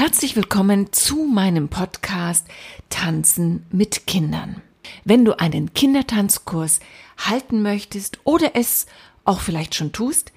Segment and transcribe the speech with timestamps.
[0.00, 2.46] Herzlich willkommen zu meinem Podcast
[2.88, 4.62] Tanzen mit Kindern.
[5.04, 6.78] Wenn du einen Kindertanzkurs
[7.16, 8.86] halten möchtest oder es
[9.24, 10.30] auch vielleicht schon tust,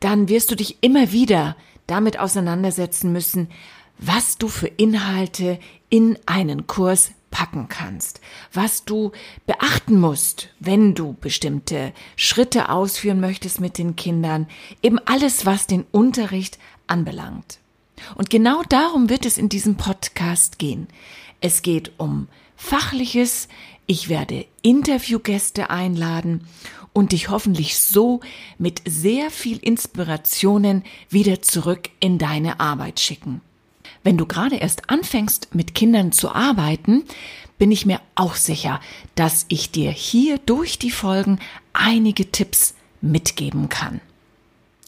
[0.00, 3.48] dann wirst du dich immer wieder damit auseinandersetzen müssen,
[3.96, 8.20] was du für Inhalte in einen Kurs packen kannst,
[8.52, 9.12] was du
[9.46, 14.48] beachten musst, wenn du bestimmte Schritte ausführen möchtest mit den Kindern,
[14.82, 17.58] eben alles, was den Unterricht anbelangt.
[18.16, 20.88] Und genau darum wird es in diesem Podcast gehen.
[21.40, 23.48] Es geht um Fachliches,
[23.86, 26.46] ich werde Interviewgäste einladen
[26.92, 28.20] und dich hoffentlich so
[28.58, 33.40] mit sehr viel Inspirationen wieder zurück in deine Arbeit schicken.
[34.02, 37.04] Wenn du gerade erst anfängst, mit Kindern zu arbeiten,
[37.58, 38.80] bin ich mir auch sicher,
[39.14, 41.38] dass ich dir hier durch die Folgen
[41.72, 44.00] einige Tipps mitgeben kann.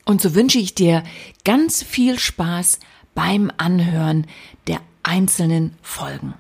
[0.05, 1.05] Und so wünsche ich dir
[1.45, 2.81] ganz viel Spaß
[3.15, 4.27] beim Anhören
[4.67, 6.35] der einzelnen Folgen.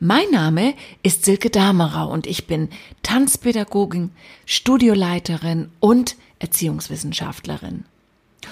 [0.00, 2.68] Mein Name ist Silke Damerau und ich bin
[3.02, 4.10] Tanzpädagogin,
[4.44, 7.84] Studioleiterin und Erziehungswissenschaftlerin.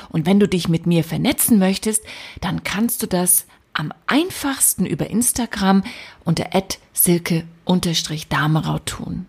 [0.09, 2.05] Und wenn du dich mit mir vernetzen möchtest,
[2.41, 5.83] dann kannst du das am einfachsten über Instagram
[6.25, 6.49] unter
[6.93, 9.27] silke-damerau tun.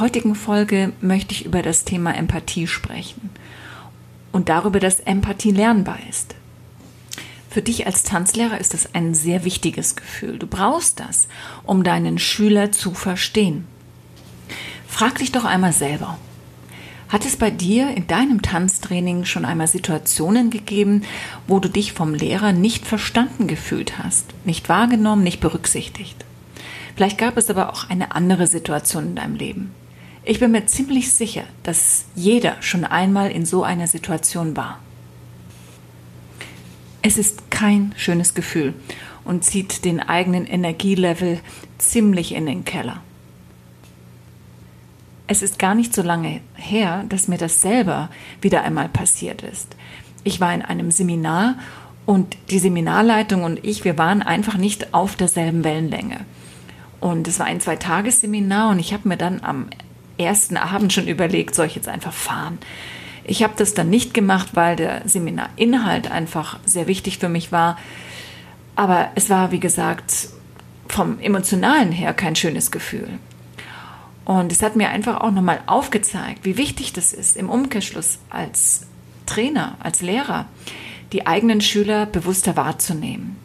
[0.00, 3.28] Der heutigen Folge möchte ich über das Thema Empathie sprechen
[4.32, 6.34] und darüber, dass Empathie lernbar ist.
[7.50, 10.38] Für dich als Tanzlehrer ist das ein sehr wichtiges Gefühl.
[10.38, 11.28] Du brauchst das,
[11.64, 13.66] um deinen Schüler zu verstehen.
[14.88, 16.16] Frag dich doch einmal selber.
[17.10, 21.02] Hat es bei dir in deinem Tanztraining schon einmal Situationen gegeben,
[21.46, 26.24] wo du dich vom Lehrer nicht verstanden gefühlt hast, nicht wahrgenommen, nicht berücksichtigt?
[26.96, 29.74] Vielleicht gab es aber auch eine andere Situation in deinem Leben.
[30.22, 34.78] Ich bin mir ziemlich sicher, dass jeder schon einmal in so einer Situation war.
[37.02, 38.74] Es ist kein schönes Gefühl
[39.24, 41.40] und zieht den eigenen Energielevel
[41.78, 43.02] ziemlich in den Keller.
[45.26, 48.10] Es ist gar nicht so lange her, dass mir das selber
[48.42, 49.74] wieder einmal passiert ist.
[50.24, 51.54] Ich war in einem Seminar
[52.04, 56.26] und die Seminarleitung und ich, wir waren einfach nicht auf derselben Wellenlänge.
[57.00, 59.68] Und es war ein Zwei-Tages-Seminar und ich habe mir dann am
[60.20, 62.58] ersten Abend schon überlegt, soll ich jetzt einfach fahren?
[63.24, 67.78] Ich habe das dann nicht gemacht, weil der Seminarinhalt einfach sehr wichtig für mich war.
[68.76, 70.28] Aber es war, wie gesagt,
[70.88, 73.08] vom emotionalen her kein schönes Gefühl.
[74.24, 78.86] Und es hat mir einfach auch nochmal aufgezeigt, wie wichtig das ist, im Umkehrschluss als
[79.26, 80.46] Trainer, als Lehrer,
[81.12, 83.36] die eigenen Schüler bewusster wahrzunehmen.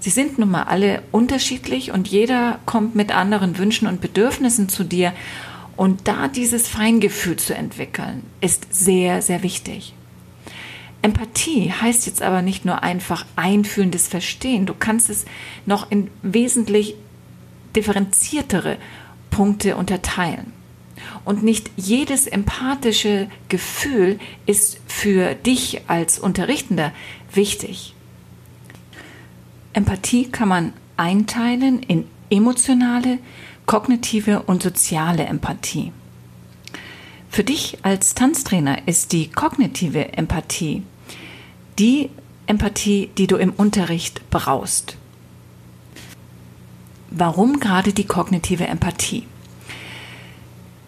[0.00, 4.84] Sie sind nun mal alle unterschiedlich und jeder kommt mit anderen Wünschen und Bedürfnissen zu
[4.84, 5.12] dir.
[5.78, 9.94] Und da dieses Feingefühl zu entwickeln, ist sehr, sehr wichtig.
[11.02, 14.66] Empathie heißt jetzt aber nicht nur einfach einfühlendes Verstehen.
[14.66, 15.24] Du kannst es
[15.66, 16.96] noch in wesentlich
[17.76, 18.76] differenziertere
[19.30, 20.52] Punkte unterteilen.
[21.24, 26.90] Und nicht jedes empathische Gefühl ist für dich als Unterrichtender
[27.32, 27.94] wichtig.
[29.74, 33.18] Empathie kann man einteilen in emotionale,
[33.68, 35.92] kognitive und soziale Empathie.
[37.30, 40.82] Für dich als Tanztrainer ist die kognitive Empathie
[41.78, 42.10] die
[42.46, 44.96] Empathie, die du im Unterricht brauchst.
[47.10, 49.26] Warum gerade die kognitive Empathie?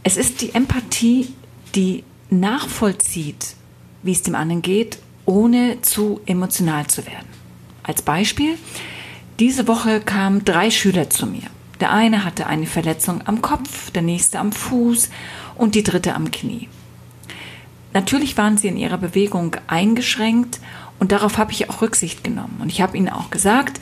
[0.02, 1.28] Es ist die Empathie,
[1.74, 3.54] die nachvollzieht,
[4.02, 7.28] wie es dem anderen geht, ohne zu emotional zu werden.
[7.82, 8.58] Als Beispiel,
[9.38, 11.50] diese Woche kamen drei Schüler zu mir.
[11.80, 15.10] Der eine hatte eine Verletzung am Kopf, der nächste am Fuß
[15.56, 16.68] und die dritte am Knie.
[17.92, 20.60] Natürlich waren sie in ihrer Bewegung eingeschränkt
[20.98, 22.58] und darauf habe ich auch Rücksicht genommen.
[22.60, 23.80] Und ich habe ihnen auch gesagt,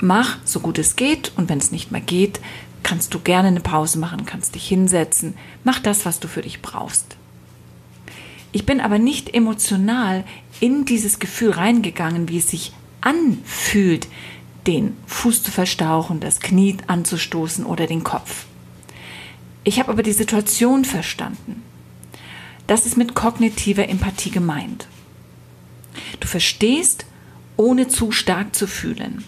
[0.00, 2.40] mach so gut es geht und wenn es nicht mehr geht,
[2.82, 5.34] kannst du gerne eine Pause machen, kannst dich hinsetzen,
[5.64, 7.16] mach das, was du für dich brauchst.
[8.52, 10.24] Ich bin aber nicht emotional
[10.60, 14.06] in dieses Gefühl reingegangen, wie es sich anfühlt,
[14.66, 18.46] den Fuß zu verstauchen, das Knie anzustoßen oder den Kopf.
[19.62, 21.62] Ich habe aber die Situation verstanden.
[22.66, 24.88] Das ist mit kognitiver Empathie gemeint.
[26.20, 27.06] Du verstehst,
[27.56, 29.24] ohne zu stark zu fühlen.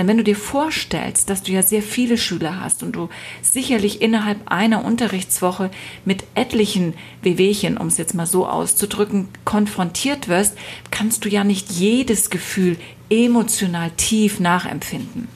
[0.00, 3.10] Denn wenn du dir vorstellst, dass du ja sehr viele Schüler hast und du
[3.42, 5.70] sicherlich innerhalb einer Unterrichtswoche
[6.06, 10.56] mit etlichen Wehwehchen, um es jetzt mal so auszudrücken, konfrontiert wirst,
[10.90, 12.78] kannst du ja nicht jedes Gefühl
[13.10, 15.28] emotional tief nachempfinden.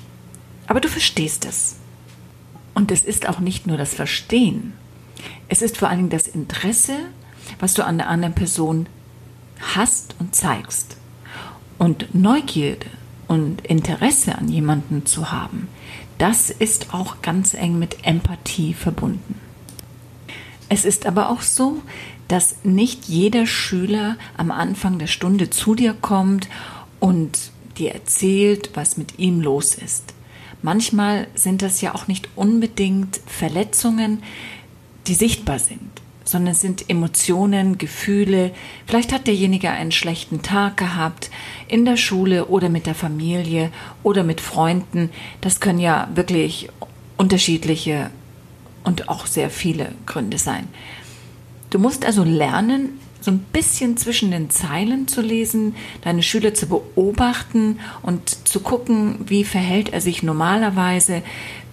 [0.66, 1.76] Aber du verstehst es.
[2.72, 4.72] Und es ist auch nicht nur das Verstehen.
[5.50, 6.96] Es ist vor allen Dingen das Interesse,
[7.58, 8.86] was du an der anderen Person
[9.74, 10.96] hast und zeigst.
[11.76, 12.86] Und Neugierde
[13.34, 15.68] und Interesse an jemanden zu haben,
[16.18, 19.40] das ist auch ganz eng mit Empathie verbunden.
[20.68, 21.82] Es ist aber auch so,
[22.28, 26.48] dass nicht jeder Schüler am Anfang der Stunde zu dir kommt
[27.00, 30.14] und dir erzählt, was mit ihm los ist.
[30.62, 34.22] Manchmal sind das ja auch nicht unbedingt Verletzungen,
[35.08, 38.52] die sichtbar sind sondern es sind Emotionen, Gefühle.
[38.86, 41.30] Vielleicht hat derjenige einen schlechten Tag gehabt
[41.68, 43.70] in der Schule oder mit der Familie
[44.02, 45.10] oder mit Freunden.
[45.40, 46.68] Das können ja wirklich
[47.16, 48.10] unterschiedliche
[48.84, 50.68] und auch sehr viele Gründe sein.
[51.70, 56.66] Du musst also lernen, so ein bisschen zwischen den Zeilen zu lesen, deine Schüler zu
[56.66, 61.22] beobachten und zu gucken, wie verhält er sich normalerweise,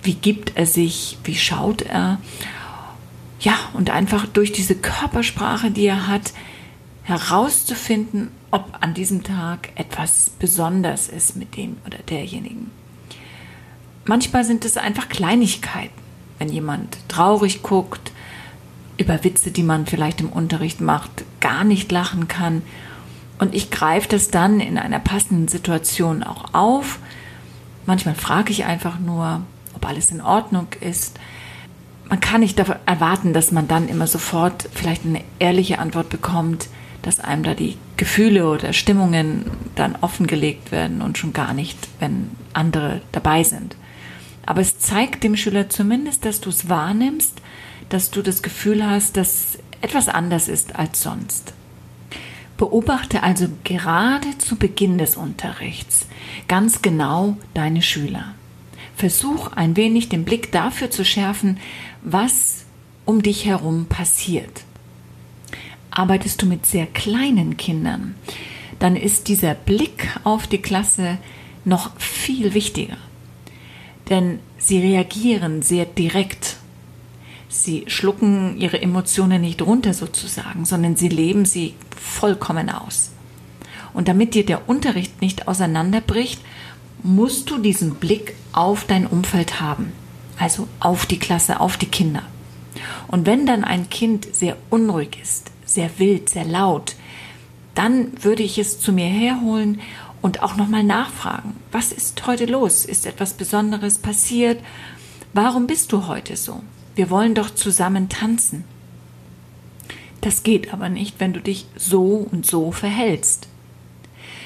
[0.02, 2.20] wie gibt er sich, wie schaut er
[3.42, 6.34] ja, und einfach durch diese Körpersprache, die er hat,
[7.04, 12.70] herauszufinden, ob an diesem Tag etwas besonders ist mit dem oder derjenigen.
[14.06, 16.00] Manchmal sind es einfach Kleinigkeiten,
[16.38, 18.12] wenn jemand traurig guckt,
[18.98, 22.62] über Witze, die man vielleicht im Unterricht macht, gar nicht lachen kann.
[23.40, 27.00] Und ich greife das dann in einer passenden Situation auch auf.
[27.88, 29.42] Manchmal frage ich einfach nur,
[29.74, 31.20] ob alles in Ordnung ist
[32.12, 36.68] man kann nicht erwarten, dass man dann immer sofort vielleicht eine ehrliche Antwort bekommt,
[37.04, 42.32] dass einem da die Gefühle oder Stimmungen dann offengelegt werden und schon gar nicht, wenn
[42.52, 43.78] andere dabei sind.
[44.46, 47.42] Aber es zeigt dem Schüler zumindest, dass du es wahrnimmst,
[47.88, 51.54] dass du das Gefühl hast, dass etwas anders ist als sonst.
[52.58, 56.08] Beobachte also gerade zu Beginn des Unterrichts
[56.50, 58.34] ganz genau deine Schüler.
[58.96, 61.58] Versuch ein wenig den Blick dafür zu schärfen,
[62.04, 62.66] was
[63.06, 64.64] um dich herum passiert.
[65.90, 68.16] Arbeitest du mit sehr kleinen Kindern,
[68.80, 71.18] dann ist dieser Blick auf die Klasse
[71.66, 72.98] noch viel wichtiger.
[74.10, 76.58] Denn sie reagieren sehr direkt.
[77.50, 83.12] Sie schlucken ihre Emotionen nicht runter sozusagen, sondern sie leben sie vollkommen aus.
[83.94, 86.42] Und damit dir der Unterricht nicht auseinanderbricht,
[87.04, 89.92] musst du diesen Blick auf dein Umfeld haben
[90.42, 92.24] also auf die Klasse, auf die Kinder.
[93.08, 96.96] Und wenn dann ein Kind sehr unruhig ist, sehr wild, sehr laut,
[97.76, 99.80] dann würde ich es zu mir herholen
[100.22, 102.86] und auch nochmal nachfragen, was ist heute los?
[102.86, 104.60] Ist etwas Besonderes passiert?
[105.34, 106.62] Warum bist du heute so?
[106.96, 108.64] Wir wollen doch zusammen tanzen.
[110.22, 113.48] Das geht aber nicht, wenn du dich so und so verhältst.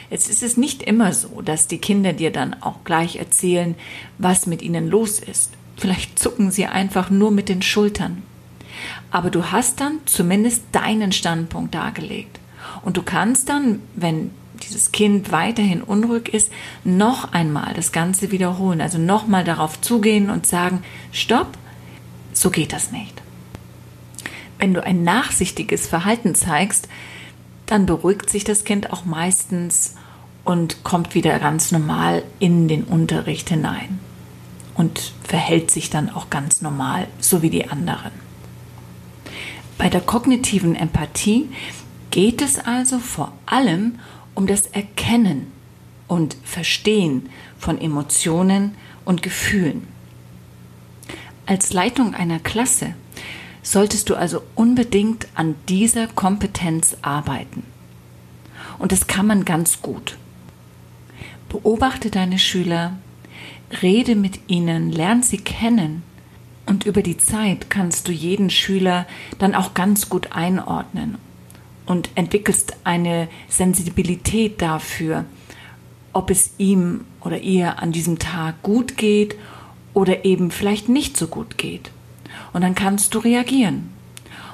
[0.10, 3.76] Jetzt ist es nicht immer so, dass die Kinder dir dann auch gleich erzählen,
[4.18, 5.52] was mit ihnen los ist.
[5.78, 8.24] Vielleicht zucken sie einfach nur mit den Schultern.
[9.12, 12.40] Aber du hast dann zumindest deinen Standpunkt dargelegt.
[12.84, 14.32] Und du kannst dann, wenn
[14.64, 16.52] dieses Kind weiterhin unruhig ist,
[16.84, 18.82] noch einmal das Ganze wiederholen.
[18.82, 21.58] Also nochmal darauf zugehen und sagen, stopp,
[22.34, 23.22] so geht das nicht.
[24.58, 26.88] Wenn du ein nachsichtiges Verhalten zeigst,
[27.66, 29.96] dann beruhigt sich das Kind auch meistens
[30.44, 34.00] und kommt wieder ganz normal in den Unterricht hinein
[34.76, 38.12] und verhält sich dann auch ganz normal, so wie die anderen.
[39.78, 41.50] Bei der kognitiven Empathie
[42.12, 44.00] geht es also vor allem
[44.36, 45.52] um das Erkennen
[46.08, 48.76] und Verstehen von Emotionen
[49.06, 49.88] und Gefühlen.
[51.46, 52.94] Als Leitung einer Klasse
[53.66, 57.64] solltest du also unbedingt an dieser Kompetenz arbeiten.
[58.78, 60.18] Und das kann man ganz gut.
[61.50, 62.94] Beobachte deine Schüler,
[63.82, 66.04] Rede mit ihnen, lern sie kennen.
[66.68, 69.08] Und über die Zeit kannst du jeden Schüler
[69.40, 71.18] dann auch ganz gut einordnen
[71.88, 75.26] und entwickelst eine Sensibilität dafür,
[76.14, 79.36] ob es ihm oder ihr an diesem Tag gut geht
[79.94, 81.92] oder eben vielleicht nicht so gut geht.
[82.54, 83.90] Und dann kannst du reagieren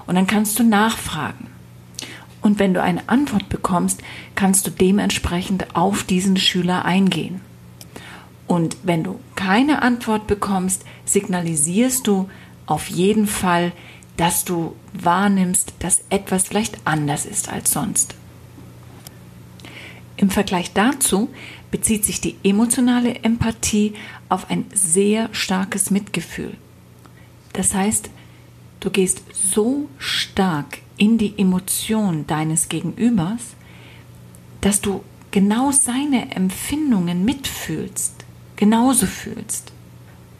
[0.07, 1.47] und dann kannst du nachfragen.
[2.41, 4.01] Und wenn du eine Antwort bekommst,
[4.35, 7.41] kannst du dementsprechend auf diesen Schüler eingehen.
[8.47, 12.29] Und wenn du keine Antwort bekommst, signalisierst du
[12.65, 13.71] auf jeden Fall,
[14.17, 18.15] dass du wahrnimmst, dass etwas vielleicht anders ist als sonst.
[20.17, 21.29] Im Vergleich dazu
[21.71, 23.93] bezieht sich die emotionale Empathie
[24.29, 26.57] auf ein sehr starkes Mitgefühl.
[27.53, 28.09] Das heißt,
[28.79, 33.55] du gehst so stark in die Emotion deines Gegenübers,
[34.61, 39.71] dass du genau seine Empfindungen mitfühlst, genauso fühlst.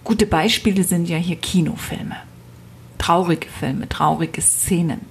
[0.03, 2.18] Gute Beispiele sind ja hier Kinofilme,
[2.98, 5.01] traurige Filme, traurige Szenen,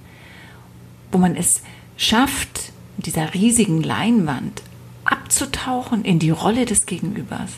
[1.11, 1.61] wo man es
[1.97, 4.61] schafft, mit dieser riesigen Leinwand
[5.03, 7.51] abzutauchen in die Rolle des Gegenübers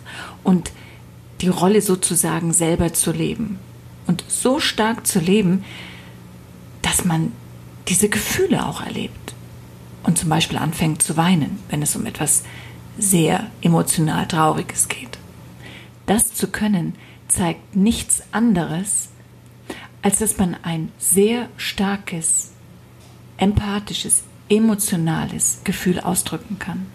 [0.44, 0.72] und
[1.42, 3.60] die Rolle sozusagen selber zu leben
[4.08, 5.64] und so stark zu leben,
[6.82, 7.32] dass man
[7.88, 9.34] diese Gefühle auch erlebt
[10.04, 12.44] und zum Beispiel anfängt zu weinen, wenn es um etwas
[12.98, 15.18] sehr emotional Trauriges geht.
[16.06, 16.96] Das zu können,
[17.28, 19.10] zeigt nichts anderes,
[20.02, 22.52] als dass man ein sehr starkes,
[23.38, 26.86] empathisches, emotionales Gefühl ausdrücken kann.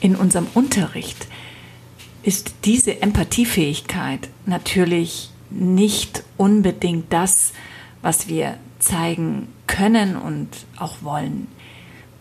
[0.00, 1.28] In unserem Unterricht
[2.22, 7.52] ist diese Empathiefähigkeit natürlich nicht unbedingt das,
[8.02, 11.46] was wir zeigen können und auch wollen.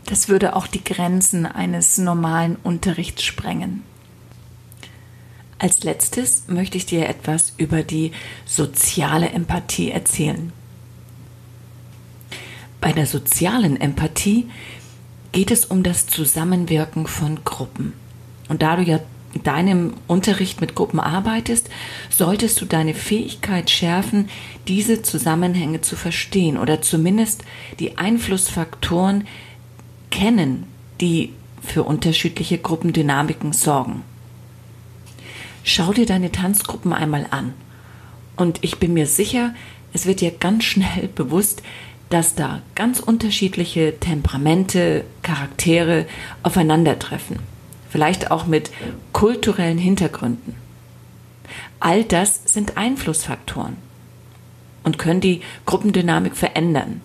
[0.06, 3.84] Das würde auch die Grenzen eines normalen Unterrichts sprengen.
[5.58, 8.12] Als letztes möchte ich dir etwas über die
[8.46, 10.52] soziale Empathie erzählen.
[12.80, 14.50] Bei der sozialen Empathie
[15.32, 17.94] geht es um das Zusammenwirken von Gruppen.
[18.50, 19.00] Und da du ja
[19.44, 21.70] deinem Unterricht mit Gruppen arbeitest,
[22.10, 24.30] solltest du deine Fähigkeit schärfen,
[24.68, 27.44] diese Zusammenhänge zu verstehen oder zumindest
[27.80, 29.28] die Einflussfaktoren
[30.10, 30.66] kennen,
[31.00, 34.04] die für unterschiedliche Gruppendynamiken sorgen.
[35.64, 37.54] Schau dir deine Tanzgruppen einmal an.
[38.36, 39.54] Und ich bin mir sicher,
[39.94, 41.62] es wird dir ganz schnell bewusst,
[42.10, 46.08] dass da ganz unterschiedliche Temperamente, Charaktere
[46.44, 47.40] aufeinandertreffen.
[47.92, 48.72] Vielleicht auch mit
[49.12, 50.56] kulturellen Hintergründen.
[51.82, 53.76] All das sind Einflussfaktoren
[54.86, 57.02] und können die Gruppendynamik verändern.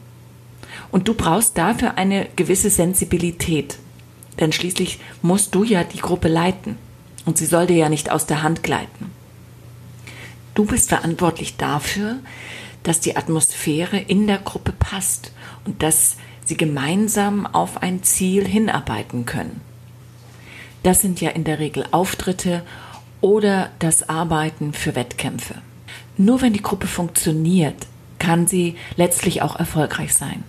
[0.93, 3.79] Und du brauchst dafür eine gewisse Sensibilität.
[4.39, 6.79] Denn schließlich musst du ja die Gruppe leiten
[7.25, 9.11] und sie soll dir ja nicht aus der Hand gleiten.
[10.55, 12.21] Du bist verantwortlich dafür,
[12.85, 15.33] dass die Atmosphäre in der Gruppe passt
[15.65, 19.66] und dass sie gemeinsam auf ein Ziel hinarbeiten können.
[20.87, 22.63] Das sind ja in der Regel Auftritte
[23.21, 25.57] oder das Arbeiten für Wettkämpfe.
[26.17, 27.89] Nur wenn die Gruppe funktioniert,
[28.21, 30.45] kann sie letztlich auch erfolgreich sein.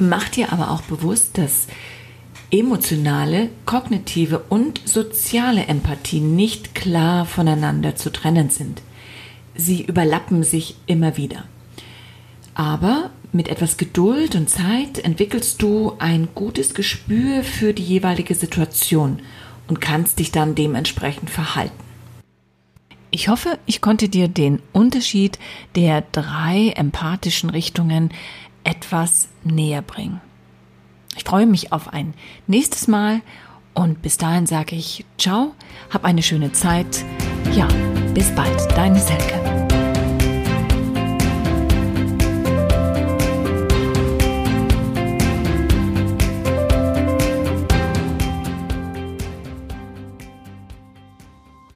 [0.00, 1.68] Mach dir aber auch bewusst, dass
[2.50, 8.82] emotionale, kognitive und soziale Empathie nicht klar voneinander zu trennen sind.
[9.54, 11.44] Sie überlappen sich immer wieder.
[12.56, 19.20] Aber mit etwas Geduld und Zeit entwickelst du ein gutes Gespür für die jeweilige Situation
[19.68, 21.84] und kannst dich dann dementsprechend verhalten.
[23.10, 25.38] Ich hoffe, ich konnte dir den Unterschied
[25.74, 28.10] der drei empathischen Richtungen
[28.64, 30.20] etwas näher bringen.
[31.16, 32.14] Ich freue mich auf ein
[32.46, 33.22] nächstes Mal
[33.74, 35.54] und bis dahin sage ich ciao,
[35.90, 37.04] hab eine schöne Zeit.
[37.52, 37.66] Ja,
[38.14, 39.37] bis bald, deine Selke.